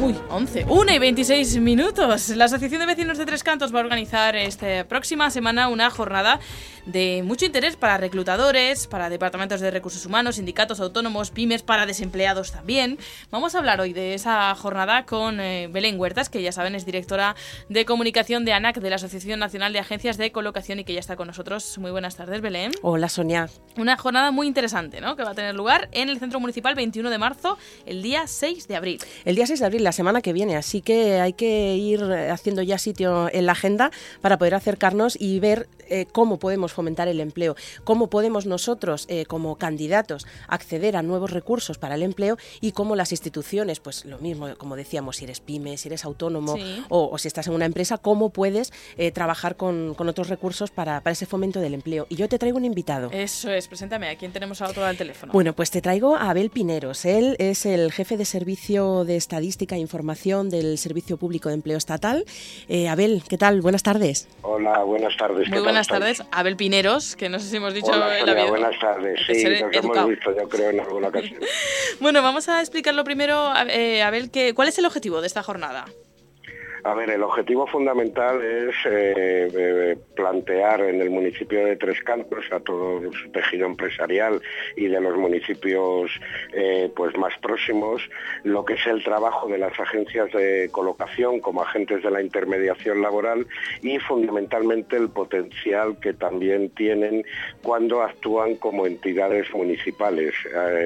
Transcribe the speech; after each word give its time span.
uy, 0.00 0.16
11, 0.30 0.66
1 0.68 0.92
y 0.92 0.98
26 0.98 1.58
minutos. 1.58 2.28
La 2.30 2.46
Asociación 2.46 2.80
de 2.80 2.86
Vecinos 2.86 3.18
de 3.18 3.26
Tres 3.26 3.44
Cantos 3.44 3.74
va 3.74 3.80
a 3.80 3.82
organizar 3.82 4.34
esta 4.36 4.84
próxima 4.88 5.30
semana 5.30 5.68
una 5.68 5.90
jornada 5.90 6.40
de 6.86 7.22
mucho 7.24 7.44
interés 7.44 7.76
para 7.76 7.98
reclutadores, 7.98 8.86
para 8.86 9.10
departamentos 9.10 9.60
de 9.60 9.70
recursos 9.70 10.06
humanos, 10.06 10.36
sindicatos 10.36 10.80
autónomos, 10.80 11.30
pymes, 11.30 11.62
para 11.62 11.86
desempleados 11.86 12.52
también. 12.52 12.98
Vamos 13.30 13.54
a 13.54 13.58
hablar 13.58 13.80
hoy 13.80 13.92
de 13.92 14.14
esa 14.14 14.54
jornada 14.54 15.04
con 15.04 15.40
eh, 15.40 15.68
Belén 15.70 16.00
Huertas, 16.00 16.30
que 16.30 16.42
ya 16.42 16.52
saben 16.52 16.74
es 16.74 16.86
directora 16.86 17.36
de 17.68 17.84
comunicación 17.84 18.44
de 18.44 18.52
ANAC, 18.52 18.80
de 18.80 18.90
la 18.90 18.96
Asociación 18.96 19.38
Nacional 19.38 19.72
de 19.72 19.80
Agencias 19.80 20.16
de 20.16 20.32
Colocación 20.32 20.78
y 20.78 20.84
que 20.84 20.94
ya 20.94 21.00
está 21.00 21.16
con 21.16 21.26
nosotros. 21.26 21.78
Muy 21.78 21.90
buenas 21.90 22.16
tardes, 22.16 22.40
Belén. 22.40 22.72
Hola, 22.82 23.08
Sonia. 23.08 23.48
Una 23.76 23.96
jornada 23.96 24.30
muy 24.30 24.46
interesante, 24.46 25.00
¿no? 25.00 25.16
Que 25.16 25.24
va 25.24 25.30
a 25.30 25.34
tener 25.34 25.54
lugar 25.54 25.88
en 25.92 26.08
el 26.08 26.18
Centro 26.18 26.40
Municipal 26.40 26.74
21 26.74 27.10
de 27.10 27.18
marzo, 27.18 27.58
el 27.86 28.02
día 28.02 28.26
6 28.26 28.66
de 28.68 28.76
abril. 28.76 29.00
El 29.24 29.36
día 29.36 29.46
6 29.46 29.60
de 29.60 29.66
abril, 29.66 29.84
la 29.90 29.92
semana 29.92 30.22
que 30.22 30.32
viene, 30.32 30.56
así 30.56 30.82
que 30.82 31.18
hay 31.20 31.32
que 31.32 31.74
ir 31.74 32.00
haciendo 32.30 32.62
ya 32.62 32.78
sitio 32.78 33.28
en 33.32 33.44
la 33.44 33.52
agenda 33.52 33.90
para 34.20 34.38
poder 34.38 34.54
acercarnos 34.54 35.20
y 35.20 35.40
ver 35.40 35.68
eh, 35.88 36.06
cómo 36.12 36.38
podemos 36.38 36.72
fomentar 36.72 37.08
el 37.08 37.18
empleo, 37.18 37.56
cómo 37.82 38.06
podemos 38.06 38.46
nosotros 38.46 39.06
eh, 39.08 39.26
como 39.26 39.56
candidatos 39.56 40.28
acceder 40.46 40.96
a 40.96 41.02
nuevos 41.02 41.32
recursos 41.32 41.78
para 41.78 41.96
el 41.96 42.04
empleo 42.04 42.38
y 42.60 42.70
cómo 42.70 42.94
las 42.94 43.10
instituciones, 43.10 43.80
pues 43.80 44.04
lo 44.04 44.18
mismo, 44.18 44.54
como 44.56 44.76
decíamos, 44.76 45.16
si 45.16 45.24
eres 45.24 45.40
pyme, 45.40 45.76
si 45.76 45.88
eres 45.88 46.04
autónomo 46.04 46.54
o, 46.88 47.18
si 47.18 47.26
estás 47.26 47.48
en 47.48 47.54
una 47.54 47.64
empresa, 47.64 47.98
cómo 47.98 48.30
puedes 48.30 48.72
eh, 48.96 49.10
trabajar 49.10 49.56
con, 49.56 49.96
otros 49.98 50.28
recursos 50.28 50.70
para, 50.70 51.02
ese 51.06 51.26
fomento 51.26 51.58
del 51.58 51.74
empleo. 51.74 52.06
Y 52.08 52.14
yo 52.14 52.28
te 52.28 52.38
traigo 52.38 52.58
un 52.58 52.64
invitado. 52.64 53.10
Eso 53.10 53.50
es, 53.50 53.66
preséntame, 53.66 54.08
¿a 54.10 54.16
quién 54.16 54.30
tenemos 54.30 54.62
a 54.62 54.68
otro 54.68 54.84
al 54.84 54.96
teléfono? 54.96 55.32
Bueno, 55.32 55.54
pues 55.54 55.72
te 55.72 55.82
traigo 55.82 56.14
a 56.14 56.30
Abel 56.30 56.50
Pineros. 56.50 57.04
Él 57.04 57.34
es 57.40 57.66
el 57.66 57.90
jefe 57.90 58.16
de 58.16 58.24
servicio 58.24 59.04
de 59.04 59.16
estadística 59.16 59.74
e 59.74 59.79
información 59.80 60.50
del 60.50 60.78
Servicio 60.78 61.16
Público 61.16 61.48
de 61.48 61.56
Empleo 61.56 61.78
Estatal. 61.78 62.24
Abel, 62.88 63.22
¿qué 63.28 63.38
tal? 63.38 63.60
Buenas 63.60 63.82
tardes. 63.82 64.28
Hola, 64.42 64.82
buenas 64.84 65.16
tardes. 65.16 65.48
Muy 65.48 65.60
buenas 65.60 65.88
tardes. 65.88 66.22
Abel 66.30 66.56
Pineros, 66.56 67.16
que 67.16 67.28
no 67.28 67.38
sé 67.38 67.48
si 67.48 67.56
hemos 67.56 67.74
dicho 67.74 67.90
Hola, 67.90 68.18
en 68.18 68.26
la 68.26 68.34
vida. 68.34 68.48
Buenas 68.48 68.78
tardes, 68.78 69.20
sí, 69.26 69.44
nos 69.44 69.74
hemos 69.84 70.08
visto, 70.08 70.36
yo 70.36 70.48
creo, 70.48 70.70
en 70.70 70.80
alguna 70.80 71.08
ocasión. 71.08 71.40
bueno, 72.00 72.22
vamos 72.22 72.48
a 72.48 72.60
explicarlo 72.60 73.04
primero, 73.04 73.52
eh, 73.68 74.02
Abel, 74.02 74.30
que, 74.30 74.54
¿cuál 74.54 74.68
es 74.68 74.78
el 74.78 74.86
objetivo 74.86 75.20
de 75.20 75.26
esta 75.26 75.42
jornada? 75.42 75.86
A 76.82 76.94
ver, 76.94 77.10
el 77.10 77.22
objetivo 77.22 77.66
fundamental 77.66 78.42
es 78.42 78.74
eh, 78.86 79.48
eh, 79.54 79.96
plantear 80.14 80.80
en 80.80 81.00
el 81.00 81.10
municipio 81.10 81.64
de 81.64 81.76
Tres 81.76 82.02
Cantos 82.02 82.44
a 82.50 82.60
todo 82.60 83.00
su 83.12 83.30
tejido 83.30 83.66
empresarial 83.66 84.40
y 84.76 84.86
de 84.86 85.00
los 85.00 85.16
municipios 85.16 86.10
eh, 86.54 86.90
pues 86.96 87.16
más 87.18 87.36
próximos 87.38 88.02
lo 88.44 88.64
que 88.64 88.74
es 88.74 88.86
el 88.86 89.04
trabajo 89.04 89.46
de 89.48 89.58
las 89.58 89.78
agencias 89.78 90.32
de 90.32 90.70
colocación 90.72 91.40
como 91.40 91.62
agentes 91.62 92.02
de 92.02 92.10
la 92.10 92.22
intermediación 92.22 93.02
laboral 93.02 93.46
y 93.82 93.98
fundamentalmente 93.98 94.96
el 94.96 95.10
potencial 95.10 95.98
que 96.00 96.14
también 96.14 96.70
tienen 96.70 97.24
cuando 97.62 98.02
actúan 98.02 98.56
como 98.56 98.86
entidades 98.86 99.52
municipales, 99.52 100.34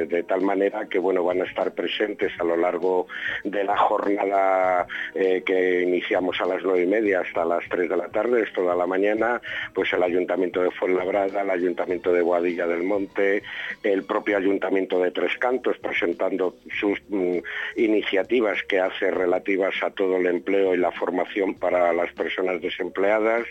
de 0.08 0.22
tal 0.24 0.42
manera 0.42 0.86
que 0.88 0.98
bueno 0.98 1.22
van 1.22 1.42
a 1.42 1.44
estar 1.44 1.72
presentes 1.72 2.32
a 2.40 2.44
lo 2.44 2.56
largo 2.56 3.06
de 3.44 3.64
la 3.64 3.76
jornada 3.76 4.86
que 5.14 5.83
iniciamos 5.84 6.40
a 6.40 6.46
las 6.46 6.62
nueve 6.62 6.82
y 6.82 6.86
media 6.86 7.20
hasta 7.20 7.44
las 7.44 7.64
3 7.68 7.88
de 7.88 7.96
la 7.96 8.08
tarde, 8.08 8.42
es 8.42 8.52
toda 8.52 8.74
la 8.74 8.86
mañana, 8.86 9.40
pues 9.74 9.92
el 9.92 10.02
Ayuntamiento 10.02 10.62
de 10.62 10.70
Fuenlabrada, 10.70 11.42
el 11.42 11.50
Ayuntamiento 11.50 12.12
de 12.12 12.22
Boadilla 12.22 12.66
del 12.66 12.82
Monte, 12.82 13.42
el 13.82 14.04
propio 14.04 14.36
Ayuntamiento 14.36 14.98
de 14.98 15.10
Tres 15.10 15.36
Cantos 15.38 15.78
presentando 15.78 16.56
sus 16.80 17.00
mm, 17.08 17.38
iniciativas 17.76 18.62
que 18.64 18.80
hace 18.80 19.10
relativas 19.10 19.74
a 19.82 19.90
todo 19.90 20.16
el 20.16 20.26
empleo 20.26 20.74
y 20.74 20.78
la 20.78 20.92
formación 20.92 21.54
para 21.54 21.92
las 21.92 22.12
personas 22.12 22.60
desempleadas. 22.60 23.46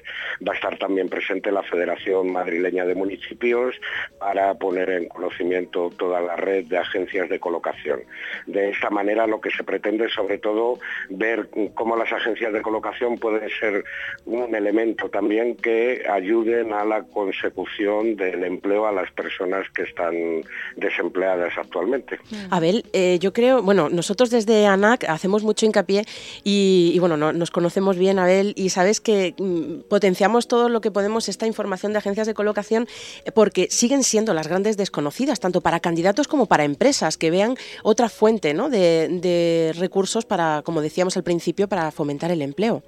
Va 0.46 0.54
a 0.54 0.56
estar 0.56 0.78
también 0.78 1.10
presente 1.10 1.52
la 1.52 1.64
Federación 1.64 2.32
Madrileña 2.32 2.86
de 2.86 2.96
Municipios 2.96 3.76
para 4.20 4.54
poner 4.56 4.90
en 4.90 5.08
conocimiento 5.08 5.92
toda 5.98 6.22
la 6.22 6.36
red 6.36 6.66
de 6.66 6.78
agencias 6.78 7.30
de 7.30 7.40
colocación. 7.40 8.02
De 8.48 8.70
esta 8.70 8.90
manera 8.90 9.28
lo 9.28 9.40
que 9.40 9.52
se 9.52 9.64
pretende 9.64 10.06
es 10.06 10.14
sobre 10.14 10.38
todo 10.38 10.80
ver 11.10 11.50
cómo 11.76 11.96
las 11.96 12.12
agencias 12.12 12.23
de 12.24 12.62
colocación 12.62 13.18
pueden 13.18 13.50
ser 13.50 13.84
un 14.26 14.56
elemento 14.56 15.10
también 15.10 15.56
que 15.56 16.04
ayuden 16.10 16.74
a 16.74 16.86
la 16.86 17.04
consecución 17.04 18.16
del 18.16 18.44
empleo 18.44 18.88
a 18.88 18.92
las 18.92 19.12
personas 19.12 19.70
que 19.72 19.84
están 19.84 20.44
desempleadas 20.76 21.54
actualmente. 21.58 22.20
Abel, 22.50 22.86
eh, 22.94 23.20
yo 23.20 23.34
creo, 23.34 23.62
bueno, 23.62 23.90
nosotros 23.90 24.30
desde 24.30 24.66
ANAC 24.66 25.06
hacemos 25.10 25.44
mucho 25.44 25.66
hincapié 25.66 26.06
y, 26.44 26.98
bueno, 27.00 27.18
nos 27.18 27.52
conocemos 27.52 27.98
bien, 27.98 28.20
Abel, 28.20 28.54
y 28.56 28.70
sabes 28.70 29.02
que 29.02 29.36
mm, 29.38 29.90
potenciamos 29.90 30.48
todo 30.48 30.70
lo 30.70 30.82
que 30.82 30.92
podemos 30.92 31.30
esta 31.30 31.48
información 31.48 31.92
de 31.92 32.00
agencias 32.00 32.28
de 32.28 32.34
colocación 32.34 32.88
eh, 33.26 33.32
porque 33.32 33.68
siguen 33.70 34.04
siendo 34.04 34.34
las 34.34 34.48
grandes 34.48 34.78
desconocidas, 34.78 35.40
tanto 35.40 35.62
para 35.62 35.80
candidatos 35.80 36.28
como 36.28 36.46
para 36.46 36.64
empresas, 36.64 37.18
que 37.18 37.32
vean 37.32 37.56
otra 37.84 38.10
fuente 38.10 38.54
de, 38.54 39.08
de 39.10 39.74
recursos 39.78 40.26
para, 40.26 40.62
como 40.64 40.82
decíamos 40.82 41.18
al 41.18 41.24
principio, 41.24 41.68
para 41.68 41.92
fomentar 41.92 42.13
el 42.32 42.42
empleo. 42.42 42.84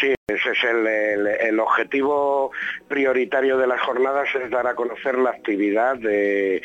Sí, 0.00 0.14
ese 0.28 0.52
es 0.52 0.64
el, 0.64 1.60
objetivo 1.60 2.52
prioritario 2.88 3.58
de 3.58 3.66
las 3.66 3.80
jornadas, 3.82 4.28
es 4.34 4.50
dar 4.50 4.66
a 4.66 4.74
conocer 4.74 5.18
la 5.18 5.30
actividad 5.30 5.96
de, 5.96 6.62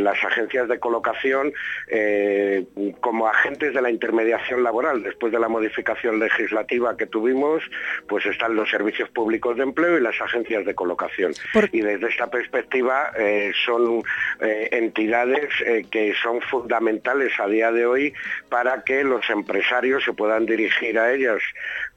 las 0.00 0.22
agencias 0.24 0.66
de 0.68 0.80
colocación 0.80 1.52
eh, 1.88 2.64
como 3.00 3.28
agentes 3.28 3.72
de 3.72 3.82
la 3.82 3.90
intermediación 3.90 4.64
laboral. 4.64 5.04
Después 5.04 5.32
de 5.32 5.38
la 5.38 5.48
modificación 5.48 6.18
legislativa 6.18 6.96
que 6.96 7.06
tuvimos, 7.06 7.62
pues 8.08 8.26
están 8.26 8.56
los 8.56 8.68
servicios 8.68 9.08
públicos 9.10 9.56
de 9.56 9.62
empleo 9.62 9.98
y 9.98 10.00
las 10.00 10.20
agencias 10.20 10.64
de 10.64 10.74
colocación. 10.74 11.32
Y 11.70 11.82
desde 11.82 12.08
esta 12.08 12.28
perspectiva 12.28 13.12
eh, 13.16 13.52
son 13.64 14.02
eh, 14.40 14.68
entidades 14.72 15.50
que 15.90 16.14
son 16.20 16.40
fundamentales 16.40 17.38
a 17.38 17.46
día 17.46 17.70
de 17.70 17.86
hoy 17.86 18.14
para 18.48 18.82
que 18.82 19.04
los 19.04 19.28
empresarios 19.30 20.02
se 20.04 20.12
puedan 20.12 20.46
dirigir 20.46 20.98
a 20.98 21.12
ellas 21.12 21.40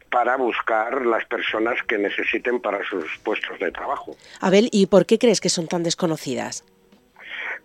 para 0.09 0.37
buscar 0.37 1.05
las 1.05 1.25
personas 1.25 1.81
que 1.87 1.97
necesiten 1.97 2.59
para 2.59 2.83
sus 2.85 3.05
puestos 3.23 3.59
de 3.59 3.71
trabajo. 3.71 4.15
Abel, 4.41 4.69
¿y 4.71 4.87
por 4.87 5.05
qué 5.05 5.17
crees 5.19 5.41
que 5.41 5.49
son 5.49 5.67
tan 5.67 5.83
desconocidas? 5.83 6.63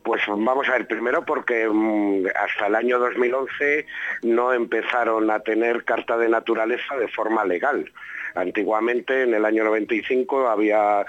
Pues 0.02 0.22
vamos 0.28 0.68
a 0.68 0.72
ver, 0.72 0.86
primero 0.86 1.24
porque 1.24 1.66
mm, 1.66 2.26
hasta 2.36 2.66
el 2.66 2.74
año 2.74 2.98
2011 2.98 3.86
no 4.22 4.52
empezaron 4.52 5.30
a 5.30 5.40
tener 5.40 5.84
carta 5.84 6.18
de 6.18 6.28
naturaleza 6.28 6.96
de 6.96 7.08
forma 7.08 7.44
legal. 7.44 7.90
Antiguamente, 8.34 9.22
en 9.22 9.34
el 9.34 9.44
año 9.44 9.64
95, 9.64 10.48
había 10.48 11.04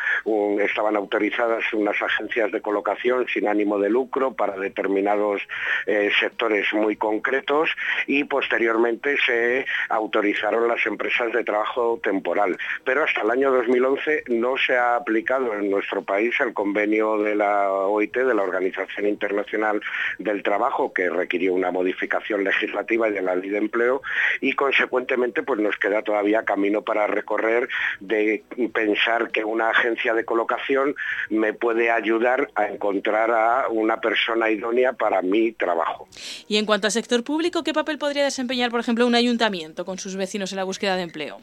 estaban 0.59 0.95
autorizadas 0.95 1.63
unas 1.73 1.99
agencias 2.01 2.51
de 2.51 2.61
colocación 2.61 3.25
sin 3.27 3.47
ánimo 3.47 3.79
de 3.79 3.89
lucro 3.89 4.33
para 4.33 4.57
determinados 4.57 5.41
eh, 5.85 6.11
sectores 6.19 6.71
muy 6.73 6.95
concretos 6.95 7.69
y 8.07 8.23
posteriormente 8.23 9.15
se 9.25 9.65
autorizaron 9.89 10.67
las 10.67 10.85
empresas 10.85 11.31
de 11.33 11.43
trabajo 11.43 11.99
temporal. 12.03 12.57
Pero 12.83 13.03
hasta 13.03 13.21
el 13.21 13.31
año 13.31 13.51
2011 13.51 14.25
no 14.27 14.57
se 14.57 14.75
ha 14.75 14.95
aplicado 14.95 15.53
en 15.53 15.69
nuestro 15.69 16.03
país 16.03 16.35
el 16.39 16.53
convenio 16.53 17.17
de 17.17 17.35
la 17.35 17.71
OIT, 17.71 18.17
de 18.17 18.33
la 18.33 18.43
Organización 18.43 19.07
Internacional 19.07 19.81
del 20.19 20.43
Trabajo, 20.43 20.93
que 20.93 21.09
requirió 21.09 21.53
una 21.53 21.71
modificación 21.71 22.43
legislativa 22.43 23.09
de 23.09 23.21
la 23.21 23.35
ley 23.35 23.49
de 23.49 23.57
empleo 23.57 24.01
y 24.41 24.53
consecuentemente 24.53 25.43
pues 25.43 25.59
nos 25.59 25.77
queda 25.77 26.01
todavía 26.01 26.43
camino 26.43 26.81
para 26.81 27.07
recorrer 27.15 27.69
de 27.99 28.43
pensar 28.73 29.31
que 29.31 29.43
una 29.43 29.69
agencia 29.69 30.13
de 30.13 30.25
colocación 30.25 30.95
me 31.29 31.53
puede 31.53 31.89
ayudar 31.89 32.49
a 32.55 32.67
encontrar 32.67 33.31
a 33.31 33.67
una 33.69 33.99
persona 33.99 34.49
idónea 34.49 34.93
para 34.93 35.21
mi 35.21 35.51
trabajo. 35.51 36.07
Y 36.47 36.57
en 36.57 36.65
cuanto 36.65 36.87
al 36.87 36.91
sector 36.91 37.23
público, 37.23 37.63
¿qué 37.63 37.73
papel 37.73 37.97
podría 37.97 38.23
desempeñar, 38.23 38.71
por 38.71 38.79
ejemplo, 38.79 39.07
un 39.07 39.15
ayuntamiento 39.15 39.85
con 39.85 39.97
sus 39.97 40.15
vecinos 40.15 40.51
en 40.51 40.57
la 40.57 40.63
búsqueda 40.63 40.95
de 40.95 41.03
empleo? 41.03 41.39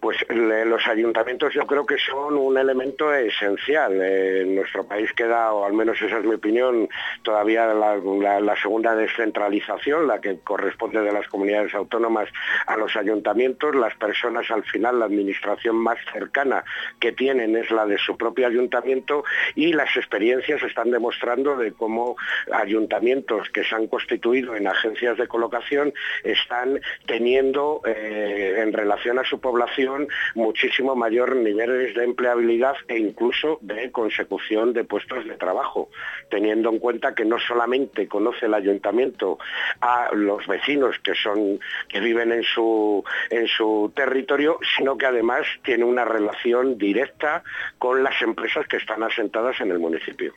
Pues 0.00 0.16
los 0.30 0.86
ayuntamientos 0.86 1.52
yo 1.52 1.66
creo 1.66 1.84
que 1.84 1.98
son 1.98 2.36
un 2.36 2.56
elemento 2.56 3.12
esencial. 3.14 4.00
en 4.00 4.54
nuestro 4.54 4.84
país 4.84 5.12
queda, 5.12 5.52
o 5.52 5.64
al 5.64 5.74
menos 5.74 6.00
esa 6.00 6.18
es 6.18 6.24
mi 6.24 6.34
opinión, 6.34 6.88
todavía 7.22 7.66
la, 7.74 8.56
segunda 8.56 8.94
descentralización, 8.94 10.08
la 10.08 10.20
que 10.20 10.38
corresponde 10.38 11.02
de 11.02 11.12
las 11.12 11.28
comunidades 11.28 11.74
autónomas 11.74 12.28
a 12.66 12.76
los 12.76 12.96
ayuntamientos. 12.96 13.74
Las 13.74 13.94
personas 13.96 14.50
al 14.50 14.64
final, 14.64 14.98
la 14.98 15.04
administración 15.04 15.76
más 15.76 15.98
cercana 16.12 16.64
que 16.98 17.12
tienen 17.12 17.56
es 17.56 17.70
la 17.70 17.84
de 17.84 17.98
su 17.98 18.16
propio 18.16 18.46
ayuntamiento 18.46 19.24
y 19.54 19.72
las 19.72 19.94
experiencias 19.96 20.62
están 20.62 20.90
demostrando 20.90 21.56
de 21.56 21.72
cómo 21.72 22.16
ayuntamientos 22.52 23.50
que 23.50 23.64
se 23.64 23.74
han 23.74 23.86
constituido 23.86 24.56
en 24.56 24.66
agencias 24.66 25.18
de 25.18 25.28
colocación 25.28 25.92
están 26.24 26.80
teniendo 27.06 27.82
eh, 27.84 28.56
en 28.58 28.72
relación 28.72 29.18
a 29.18 29.24
su 29.24 29.40
población 29.40 29.89
muchísimo 30.34 30.94
mayor 30.94 31.36
niveles 31.36 31.94
de 31.94 32.04
empleabilidad 32.04 32.76
e 32.88 32.98
incluso 32.98 33.58
de 33.62 33.90
consecución 33.90 34.72
de 34.72 34.84
puestos 34.84 35.24
de 35.24 35.36
trabajo, 35.36 35.88
teniendo 36.30 36.70
en 36.70 36.78
cuenta 36.78 37.14
que 37.14 37.24
no 37.24 37.38
solamente 37.38 38.08
conoce 38.08 38.46
el 38.46 38.54
ayuntamiento 38.54 39.38
a 39.80 40.10
los 40.12 40.46
vecinos 40.46 40.98
que 41.00 41.14
son 41.14 41.60
que 41.88 42.00
viven 42.00 42.32
en 42.32 42.42
su 42.42 43.04
en 43.30 43.46
su 43.46 43.92
territorio, 43.94 44.58
sino 44.76 44.96
que 44.96 45.06
además 45.06 45.46
tiene 45.64 45.84
una 45.84 46.04
relación 46.04 46.78
directa 46.78 47.42
con 47.78 48.02
las 48.02 48.20
empresas 48.22 48.66
que 48.66 48.76
están 48.76 49.02
asentadas 49.02 49.60
en 49.60 49.70
el 49.70 49.78
municipio. 49.78 50.34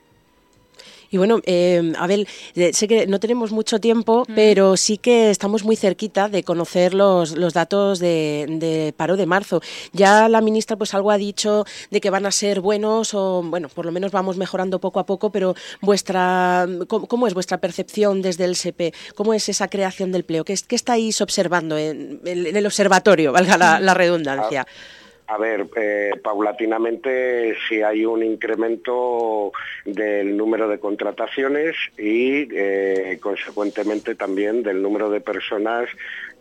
Y 1.10 1.18
bueno, 1.18 1.42
eh, 1.46 1.94
Abel, 1.98 2.28
sé 2.74 2.88
que 2.88 3.08
no 3.08 3.20
tenemos 3.20 3.52
mucho 3.52 3.80
tiempo, 3.80 4.26
mm. 4.28 4.36
pero 4.36 4.78
sí 4.78 4.98
que 4.98 5.30
estamos 5.30 5.64
muy 5.64 5.76
cerquita 5.76 6.30
de 6.30 6.44
conocer 6.44 6.94
los, 6.94 7.38
los 7.38 7.54
datos 7.54 8.00
de, 8.00 8.94
paro 8.98 9.18
de 9.18 9.26
marzo. 9.26 9.62
Ya 9.92 10.30
la 10.30 10.42
ministra 10.42 10.78
pues 10.78 10.94
algo 10.94 11.12
ha 11.12 11.18
dicho 11.18 11.66
de 11.92 12.02
que 12.02 12.10
van 12.10 12.26
a 12.26 12.32
ser 12.32 12.62
buenos 12.62 13.14
o, 13.14 13.44
bueno, 13.44 13.70
por 13.70 13.86
lo 13.86 13.92
menos 13.92 14.12
vamos 14.12 14.38
mejorando 14.38 14.80
poco 14.80 15.00
a 15.00 15.06
poco, 15.06 15.32
pero 15.32 15.56
vuestra, 15.82 16.68
¿cómo, 16.88 17.28
es 17.28 17.34
vuestra 17.34 17.60
percepción 17.60 18.22
desde 18.22 18.46
el 18.46 18.56
SEPE? 18.56 18.94
¿Cómo 19.16 19.34
es 19.34 19.50
esa 19.50 19.68
creación 19.68 20.12
del 20.12 20.22
empleo? 20.22 20.46
¿Qué, 20.46 20.56
qué 20.68 20.76
estáis 20.76 21.22
observando 21.22 21.78
en, 21.78 22.22
el 22.26 22.66
observatorio, 22.66 23.32
valga 23.32 23.58
la, 23.58 23.80
la 23.80 23.94
redundancia? 23.94 24.66
Ah, 24.68 25.03
a 25.28 25.38
ver, 25.38 25.68
eh, 25.76 26.12
paulatinamente 26.22 27.56
si 27.68 27.82
hay 27.82 28.06
un 28.06 28.24
incremento 28.24 29.52
del 29.86 30.36
número 30.36 30.68
de 30.68 30.80
contrataciones 30.80 31.76
y 31.98 32.48
eh, 32.54 33.18
consecuentemente 33.22 34.16
también 34.16 34.64
del 34.64 34.82
número 34.82 35.10
de 35.10 35.22
personas 35.22 35.90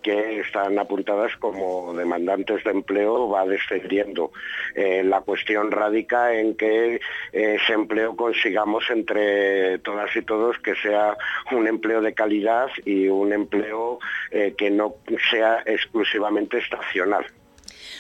que 0.03 0.41
están 0.41 0.81
apuntadas 0.81 1.37
como 1.37 1.95
demandantes 1.95 2.65
de 2.65 2.73
empleo 2.73 3.29
va 3.29 3.47
descendiendo. 3.47 4.33
Eh, 4.75 5.05
la 5.05 5.21
cuestión 5.21 5.71
radica 5.71 6.35
en 6.35 6.57
que 6.57 7.01
ese 7.31 7.73
empleo 7.73 8.17
consigamos 8.17 8.91
entre 8.91 9.79
todas 9.79 10.15
y 10.17 10.23
todos 10.23 10.59
que 10.59 10.75
sea 10.75 11.17
un 11.53 11.69
empleo 11.69 12.01
de 12.01 12.15
calidad 12.15 12.69
y 12.85 13.07
un 13.07 13.33
empleo 13.33 14.01
que 14.31 14.71
no 14.71 14.97
sea 15.31 15.63
exclusivamente 15.67 16.59
estacional. 16.59 17.25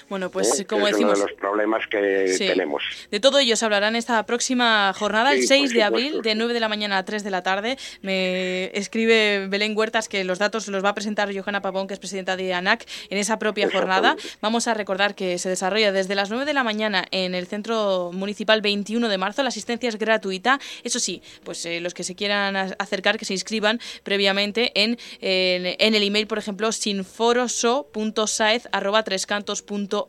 Bueno, 0.08 0.30
pues 0.30 0.60
¿Eh? 0.60 0.66
como 0.66 0.86
decimos... 0.86 1.19
Uno 1.19 1.26
de 1.26 1.32
los 1.32 1.40
problemas 1.40 1.86
que 1.86 2.34
tenemos. 2.38 2.82
De 3.10 3.20
todo 3.20 3.38
ello 3.38 3.56
se 3.56 3.64
hablará 3.64 3.88
en 3.88 3.96
esta 3.96 4.24
próxima 4.26 4.92
jornada, 4.92 5.32
el 5.32 5.46
6 5.46 5.72
de 5.72 5.82
abril, 5.82 6.20
de 6.22 6.34
9 6.34 6.52
de 6.52 6.60
la 6.60 6.69
mañana 6.69 6.98
a 6.98 7.04
3 7.04 7.24
de 7.24 7.30
la 7.30 7.42
tarde. 7.42 7.78
Me 8.02 8.66
escribe 8.76 9.46
Belén 9.48 9.74
Huertas 9.76 10.08
que 10.08 10.24
los 10.24 10.38
datos 10.38 10.69
los 10.69 10.84
va 10.84 10.90
a 10.90 10.94
presentar 10.94 11.34
Johanna 11.34 11.62
Pavón, 11.62 11.86
que 11.86 11.94
es 11.94 12.00
presidenta 12.00 12.36
de 12.36 12.52
ANAC, 12.52 12.86
en 13.10 13.19
esa 13.19 13.38
propia 13.38 13.70
jornada. 13.70 14.16
Vamos 14.40 14.69
a 14.69 14.74
recordar 14.74 15.14
que 15.14 15.38
se 15.38 15.48
desarrolla 15.48 15.92
desde 15.92 16.14
las 16.14 16.28
9 16.28 16.44
de 16.44 16.52
la 16.52 16.64
mañana 16.64 17.06
en 17.10 17.34
el 17.34 17.46
Centro 17.46 18.10
Municipal 18.12 18.60
21 18.60 19.08
de 19.08 19.16
marzo. 19.19 19.42
La 19.42 19.48
asistencia 19.48 19.88
es 19.88 19.96
gratuita. 19.96 20.60
Eso 20.84 21.00
sí, 21.00 21.22
pues 21.44 21.64
eh, 21.64 21.80
los 21.80 21.94
que 21.94 22.04
se 22.04 22.14
quieran 22.14 22.56
acercar, 22.56 23.16
que 23.19 23.24
se 23.24 23.32
inscriban 23.32 23.80
previamente 24.02 24.72
en, 24.74 24.98
en, 25.20 25.94
el 25.94 26.02
email, 26.02 26.26
por 26.26 26.36
ejemplo, 26.38 26.72
sinforoso.saez.trescantos.com 26.72 29.61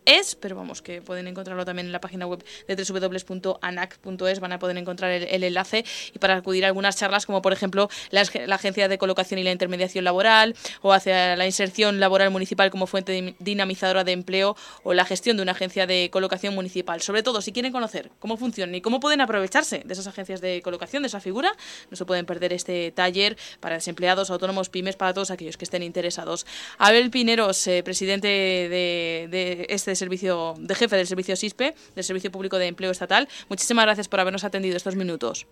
es, 0.05 0.35
pero 0.35 0.55
vamos, 0.55 0.81
que 0.81 1.01
pueden 1.01 1.27
encontrarlo 1.27 1.65
también 1.65 1.87
en 1.87 1.91
la 1.91 2.01
página 2.01 2.27
web 2.27 2.43
de 2.67 2.75
www.anac.es, 2.75 4.39
van 4.39 4.51
a 4.51 4.59
poder 4.59 4.77
encontrar 4.77 5.11
el, 5.11 5.43
enlace 5.43 5.85
y 6.13 6.19
para 6.19 6.35
acudir 6.35 6.65
a 6.65 6.67
algunas 6.67 6.97
charlas 6.97 7.25
como 7.25 7.41
por 7.41 7.53
ejemplo 7.53 7.89
la, 8.11 8.21
Agencia 8.53 8.87
de 8.87 8.97
Colocación 8.97 9.39
y 9.39 9.43
la 9.43 9.51
Intermediación 9.51 10.03
Laboral 10.03 10.55
o 10.81 10.93
hacia 10.93 11.35
la 11.35 11.45
inserción 11.45 11.99
laboral 11.99 12.29
municipal 12.31 12.71
como 12.71 12.87
fuente 12.87 13.35
dinamizadora 13.39 14.03
de 14.03 14.11
empleo 14.11 14.55
o 14.83 14.93
la 14.93 15.05
gestión 15.05 15.37
de 15.37 15.43
una 15.43 15.53
agencia 15.53 15.87
de 15.87 16.09
colocación 16.11 16.55
municipal. 16.55 17.01
Sobre 17.01 17.23
todo, 17.23 17.41
si 17.41 17.51
quieren 17.51 17.71
conocer 17.71 18.11
cómo 18.19 18.37
funcionan 18.37 18.75
y 18.75 18.81
cómo 18.81 18.99
pueden 18.99 19.21
aprovecharse 19.21 19.83
de 19.85 19.93
esas 19.93 20.07
agencias 20.07 20.41
de 20.41 20.61
colocación, 20.61 21.03
de 21.03 21.07
esa 21.07 21.19
figura, 21.19 21.51
no 21.89 21.97
se 21.97 22.05
pueden 22.05 22.25
perder 22.25 22.53
este 22.53 22.91
taller 22.91 23.37
para 23.59 23.75
desempleados, 23.75 24.29
autónomos, 24.29 24.69
pymes, 24.69 24.95
para 24.95 25.13
todos 25.13 25.31
aquellos 25.31 25.57
que 25.57 25.65
estén 25.65 25.83
interesados. 25.83 26.45
Abel 26.77 27.09
Pineros, 27.09 27.67
eh, 27.67 27.83
presidente 27.83 28.27
de, 28.27 29.27
de 29.29 29.42
este 29.69 29.95
servicio, 29.95 30.53
de 30.57 30.75
jefe 30.75 30.95
del 30.95 31.07
servicio 31.07 31.35
SISPE, 31.35 31.75
del 31.95 32.03
Servicio 32.03 32.31
Público 32.31 32.57
de 32.57 32.67
Empleo 32.67 32.91
Estatal. 32.91 33.27
Muchísimas 33.49 33.85
gracias 33.85 34.07
por 34.07 34.19
habernos 34.19 34.43
atendido 34.43 34.77
estos 34.77 34.95
minutos. 34.95 35.47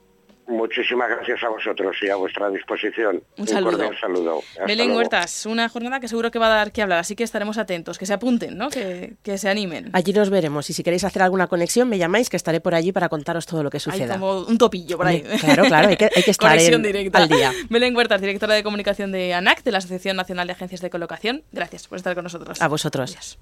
Muchísimas 0.51 1.09
gracias 1.09 1.41
a 1.43 1.49
vosotros 1.49 1.95
y 2.01 2.09
a 2.09 2.15
vuestra 2.17 2.49
disposición. 2.49 3.23
Un 3.37 3.47
saludo. 3.47 3.87
Un 3.87 3.95
saludo. 3.95 4.41
Belén 4.67 4.91
Huertas, 4.91 5.45
una 5.45 5.69
jornada 5.69 5.99
que 5.99 6.09
seguro 6.09 6.29
que 6.29 6.39
va 6.39 6.47
a 6.47 6.49
dar 6.49 6.71
que 6.73 6.81
hablar, 6.81 6.99
así 6.99 7.15
que 7.15 7.23
estaremos 7.23 7.57
atentos, 7.57 7.97
que 7.97 8.05
se 8.05 8.13
apunten, 8.13 8.57
¿no? 8.57 8.69
que, 8.69 9.15
se 9.37 9.49
animen. 9.49 9.89
Allí 9.93 10.11
nos 10.11 10.29
veremos 10.29 10.69
y 10.69 10.73
si 10.73 10.83
queréis 10.83 11.05
hacer 11.05 11.21
alguna 11.21 11.47
conexión 11.47 11.87
me 11.87 11.97
llamáis 11.97 12.29
que 12.29 12.35
estaré 12.35 12.59
por 12.59 12.75
allí 12.75 12.91
para 12.91 13.07
contaros 13.07 13.45
todo 13.45 13.63
lo 13.63 13.69
que 13.69 13.79
suceda. 13.79 14.15
Hay 14.15 14.19
como 14.19 14.41
un 14.41 14.57
topillo 14.57 14.97
por 14.97 15.07
ahí. 15.07 15.23
Claro, 15.39 15.63
claro, 15.65 15.87
hay 15.87 15.95
que, 15.95 16.09
estar 16.27 16.51
al 16.51 17.29
día. 17.29 17.53
Belén 17.69 17.95
Huertas, 17.95 18.19
directora 18.19 18.53
de 18.53 18.63
comunicación 18.63 19.13
de 19.13 19.33
ANAC, 19.33 19.63
de 19.63 19.71
la 19.71 19.77
Asociación 19.77 20.17
Nacional 20.17 20.47
de 20.47 20.53
Agencias 20.53 20.81
de 20.81 20.89
Colocación. 20.89 21.43
Gracias 21.53 21.87
por 21.87 21.97
estar 21.97 22.13
con 22.13 22.23
nosotros. 22.23 22.61
A 22.61 22.67
vosotros. 22.67 23.37